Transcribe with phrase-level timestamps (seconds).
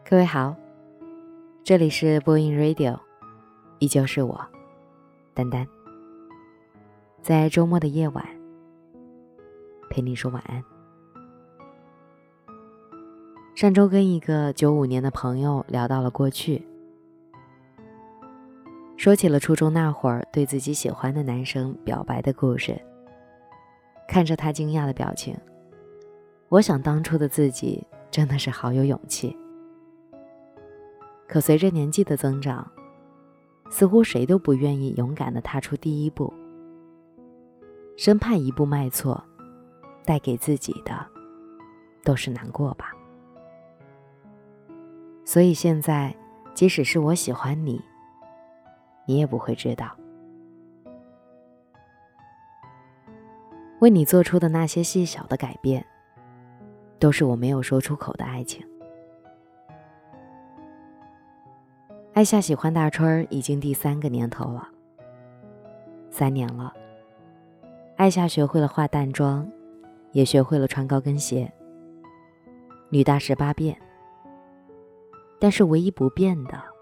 [0.09, 0.55] 各位好，
[1.65, 2.97] 这里是播音 Radio，
[3.81, 4.41] 依旧是我
[5.35, 5.67] 丹丹，
[7.21, 8.25] 在周末的夜晚
[9.91, 10.63] 陪你说晚安。
[13.57, 16.65] 上周跟一个九五年的朋友聊到了过去。
[18.97, 22.81] 说起了初中那会儿对自己喜欢的男生表白的故事，
[24.09, 25.37] 看着他惊讶的表情，
[26.49, 29.37] 我想当初的自己真的是好有勇气。
[31.29, 32.67] 可随着年纪的增长，
[33.71, 36.33] 似乎谁都不愿意勇敢地踏出第一步，
[37.99, 39.23] 生怕一步迈错，
[40.07, 41.07] 带给自己的
[42.03, 42.93] 都是难过吧。
[45.23, 46.15] 所以现在，
[46.55, 47.79] 即使是我喜欢你。
[49.07, 49.89] 你也不会知道，
[53.81, 55.85] 为你做出的那些细小的改变，
[56.99, 58.67] 都是我没有说出口的爱情。
[62.15, 64.69] 艾夏喜欢大春已经第三个年头了，
[66.11, 66.73] 三年了。
[67.97, 69.49] 艾夏学会了化淡妆，
[70.11, 71.51] 也学会了穿高跟鞋。
[72.91, 73.77] 女大十八变，
[75.39, 76.76] 但是唯一不变的。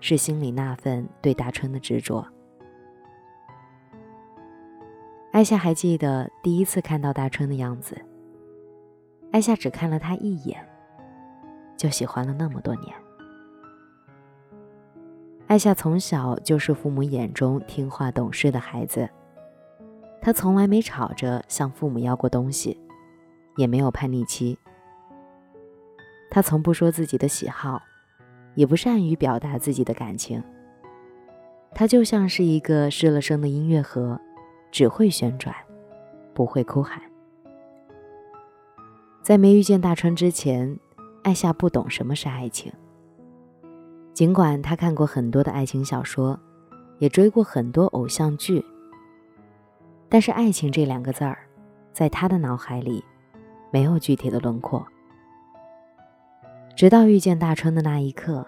[0.00, 2.24] 是心里那份对大春的执着。
[5.32, 7.96] 艾夏还记得第一次看到大春的样子。
[9.30, 10.58] 艾夏只看了他一眼，
[11.76, 12.94] 就喜欢了那么多年。
[15.46, 19.08] 艾夏从小就是父母眼中听话懂事的孩子，
[20.20, 22.78] 他从来没吵着向父母要过东西，
[23.56, 24.58] 也没有叛逆期，
[26.30, 27.82] 他从不说自己的喜好。
[28.58, 30.42] 也不善于表达自己的感情，
[31.76, 34.20] 他就像是一个失了声的音乐盒，
[34.72, 35.54] 只会旋转，
[36.34, 37.00] 不会哭喊。
[39.22, 40.76] 在没遇见大川之前，
[41.22, 42.72] 艾夏不懂什么是爱情。
[44.12, 46.36] 尽管她看过很多的爱情小说，
[46.98, 48.64] 也追过很多偶像剧，
[50.08, 51.38] 但是“爱情”这两个字儿，
[51.92, 53.04] 在她的脑海里，
[53.70, 54.84] 没有具体的轮廓。
[56.78, 58.46] 直到遇见大春的那一刻，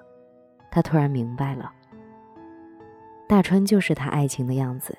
[0.70, 1.68] 他突然明白了，
[3.28, 4.96] 大春就是他爱情的样子。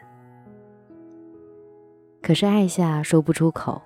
[2.22, 3.82] 可是爱下说不出口，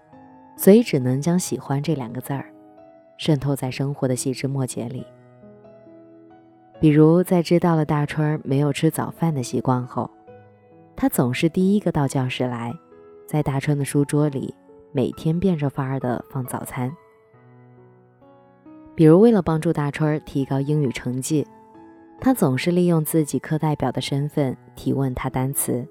[0.58, 2.52] 所以只能将喜欢这两个字儿
[3.20, 5.06] 渗透在生活的细枝末节里。
[6.82, 10.10] 比如在知道了大春没有吃早饭的习惯后，
[10.96, 12.74] 他总是第一个到教室来，
[13.28, 14.56] 在大春的书桌里
[14.92, 16.92] 每天变着法儿的放早餐。
[18.96, 21.46] 比如，为了帮助大春儿提高英语成绩，
[22.22, 25.86] 他总是利用自己课代表的身份提问他单词。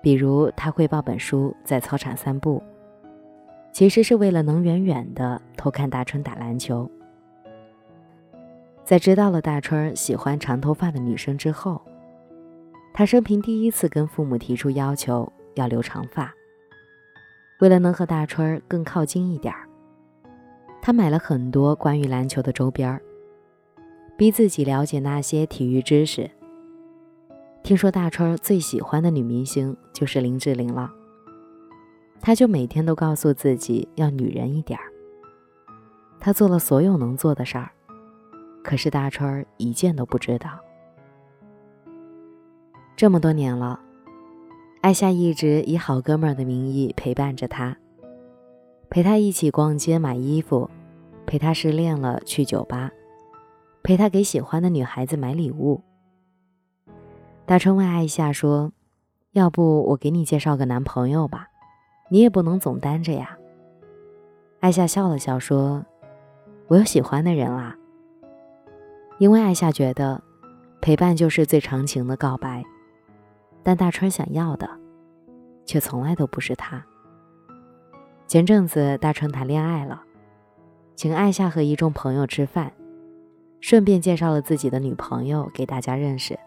[0.00, 2.62] 比如，他会抱本书在操场散步，
[3.72, 6.88] 其实是为了能远远的偷看大春打篮球。
[8.84, 11.80] 在知道了大春儿喜欢长头发的女生之后，
[12.94, 16.32] 他生平第一次跟父母提出要求要留长发，
[17.60, 19.61] 为了能和大春儿更靠近一点儿。
[20.82, 23.00] 他买了很多关于篮球的周边儿，
[24.16, 26.28] 逼自己了解那些体育知识。
[27.62, 30.90] 听说大川最喜欢的女明星就是林志玲了，
[32.20, 34.86] 他就每天都告诉自己要女人一点儿。
[36.18, 37.70] 他做了所有能做的事儿，
[38.64, 40.50] 可是大川儿一件都不知道。
[42.96, 43.78] 这么多年了，
[44.80, 47.76] 艾夏一直以好哥们儿的名义陪伴着他。
[48.92, 50.68] 陪他一起逛街买衣服，
[51.26, 52.90] 陪他失恋了去酒吧，
[53.82, 55.80] 陪他给喜欢的女孩子买礼物。
[57.46, 58.70] 大川问艾夏说
[59.32, 61.48] ：“要不我给你介绍个男朋友吧？
[62.10, 63.34] 你也不能总单着呀。”
[64.60, 65.86] 艾夏笑了笑说
[66.68, 67.74] ：“我有喜欢的人啦。”
[69.16, 70.22] 因为艾夏觉得，
[70.82, 72.62] 陪伴就是最长情的告白，
[73.62, 74.68] 但大川想要的，
[75.64, 76.84] 却从来都不是他。
[78.32, 80.04] 前阵子大春谈恋爱了，
[80.96, 82.72] 请艾夏和一众朋友吃饭，
[83.60, 86.38] 顺便介绍了自己的女朋友给大家认识。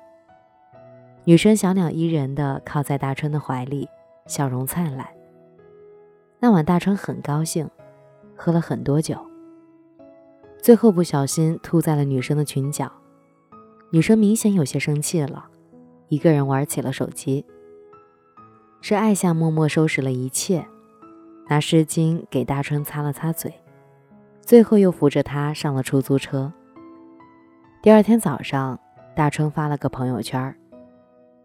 [1.26, 3.88] 女生小鸟依人的靠在大春的怀里，
[4.26, 5.08] 笑容灿烂。
[6.40, 7.70] 那晚大春很高兴，
[8.36, 9.16] 喝了很多酒，
[10.64, 12.92] 最后不小心吐在了女生的裙角，
[13.92, 15.46] 女生明显有些生气了，
[16.08, 17.46] 一个人玩起了手机。
[18.82, 20.66] 是艾夏默默收拾了一切。
[21.48, 23.54] 拿湿巾给大春擦了擦嘴，
[24.42, 26.52] 最后又扶着他上了出租车。
[27.84, 28.80] 第二天早上，
[29.16, 30.54] 大春发了个朋友圈，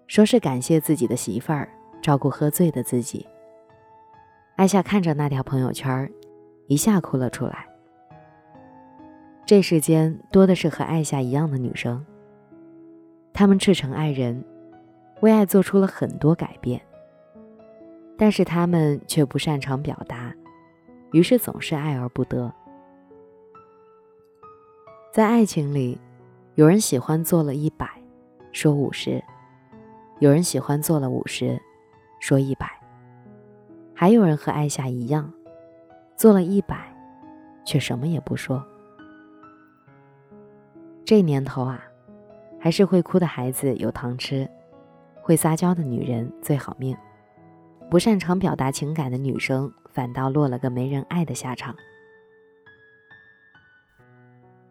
[0.06, 1.68] 说是感谢自己的媳妇儿
[2.00, 3.26] 照顾喝醉的自己。
[4.56, 6.10] 艾夏看着那条朋友圈，
[6.66, 7.66] 一下哭了出来。
[9.44, 12.04] 这世间多的是和艾夏一样的女生，
[13.34, 14.42] 她们赤诚爱人，
[15.20, 16.80] 为爱做出了很多改变。
[18.20, 20.30] 但是他们却不擅长表达，
[21.12, 22.52] 于是总是爱而不得。
[25.10, 25.98] 在爱情里，
[26.54, 27.88] 有人喜欢做了一百，
[28.52, 29.12] 说五十；
[30.18, 31.58] 有人喜欢做了五十，
[32.20, 32.66] 说一百；
[33.94, 35.32] 还有人和艾夏一样，
[36.14, 36.94] 做了一百，
[37.64, 38.62] 却什么也不说。
[41.06, 41.82] 这年头啊，
[42.60, 44.46] 还是会哭的孩子有糖吃，
[45.22, 46.94] 会撒娇的女人最好命。
[47.90, 51.74] 不擅长表达情感的女生，反倒落了个没人爱的下场。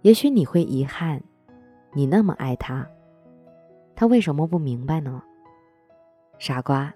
[0.04, 1.22] 也许你会遗憾，
[1.92, 2.90] 你那么爱他，
[3.94, 5.22] 他为什么不明白呢？
[6.40, 6.94] 傻瓜，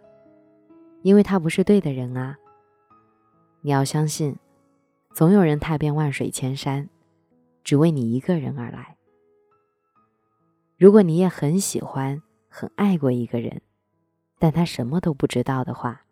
[1.01, 2.37] 因为他不是对的人啊。
[3.59, 4.33] 你要相信，
[5.13, 6.87] 总有人踏遍万水千山，
[7.65, 8.95] 只为你一个人而来。
[10.77, 13.61] 如果你也很喜欢、很爱过一个人，
[14.39, 16.02] 但他什么都不知道的话，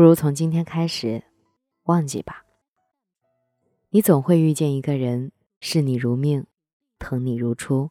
[0.00, 1.22] 不如从今天开始，
[1.82, 2.46] 忘记吧。
[3.90, 5.30] 你总会遇见一个人，
[5.60, 6.46] 视你如命，
[6.98, 7.90] 疼你如初，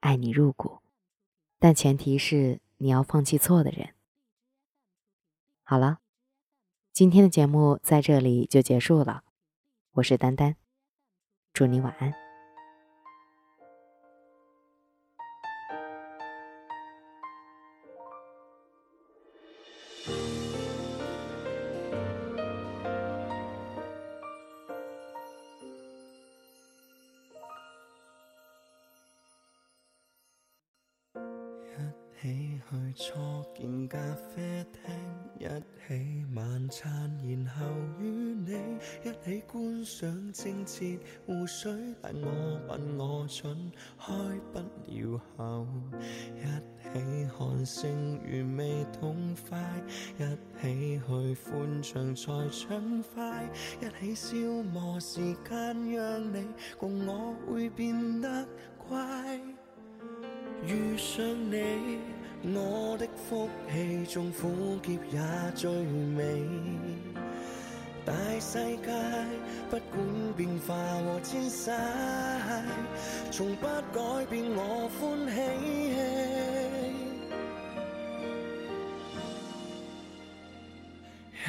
[0.00, 0.78] 爱你入骨，
[1.60, 3.90] 但前提是你要放弃错的人。
[5.62, 6.00] 好了，
[6.92, 9.22] 今天的节目在这里就结束了。
[9.92, 10.56] 我是丹丹，
[11.52, 12.27] 祝你晚安。
[33.00, 33.14] 初
[33.54, 33.96] 见咖
[34.34, 34.90] 啡厅，
[35.38, 36.90] 一起晚餐，
[37.22, 37.64] 然后
[38.00, 38.50] 与你
[39.04, 41.72] 一起观赏清澈湖水，
[42.02, 43.56] 但我笨，我蠢，
[44.00, 44.12] 开
[44.52, 44.58] 不
[44.90, 45.64] 了口。
[46.34, 46.44] 一
[46.82, 49.56] 起看星，如未痛快，
[50.16, 53.48] 一起去欢唱才畅快，
[54.02, 56.44] 一起消磨时间，让你
[56.76, 58.44] 共我会变得
[58.88, 59.40] 乖。
[60.66, 62.17] 遇上你。
[62.44, 64.46] 我的福气，中苦
[64.84, 66.24] 涩也最美。
[68.04, 68.92] 大世界
[69.68, 71.72] 不管变化和迁徙，
[73.32, 75.88] 从不改变我欢喜。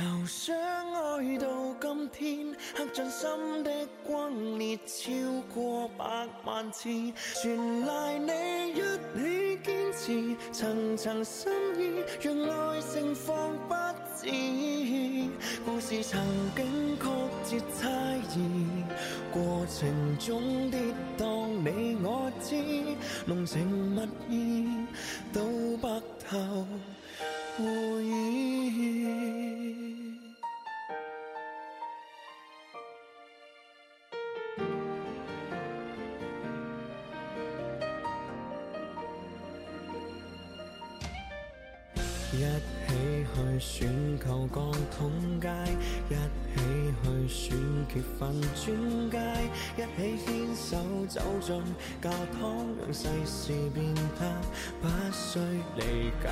[0.01, 1.47] 由相爱到
[1.79, 3.71] 今天，刻进心的
[4.07, 5.11] 光烈超
[5.53, 6.89] 过百万次，
[7.43, 8.81] 全赖你一
[9.33, 9.38] 起。
[10.53, 12.33] 层层心意，让
[12.71, 13.73] 爱情放不
[14.15, 14.27] 止。
[15.65, 16.21] 故事曾
[16.55, 17.05] 经曲
[17.59, 17.89] 折猜
[18.33, 18.65] 疑，
[19.29, 20.79] 过程中跌
[21.17, 22.55] 宕，你我知
[23.25, 24.67] 浓情蜜意，
[25.33, 25.41] 到
[25.81, 25.89] 白
[26.29, 26.65] 头
[27.57, 28.05] 回
[42.31, 44.59] 一起去选购各
[44.95, 45.47] 通街，
[46.09, 46.15] 一
[46.53, 46.59] 起
[47.01, 47.57] 去选
[47.87, 51.59] 结份专街，一起牵手走进
[51.99, 54.21] 教堂，让世事变得
[54.79, 55.39] 不需
[55.77, 56.29] 理解。